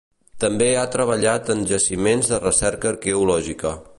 [0.43, 3.79] També ha treballat en jaciments de recerca arqueològica.